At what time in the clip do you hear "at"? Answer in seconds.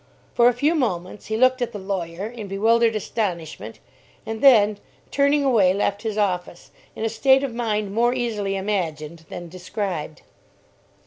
1.61-1.73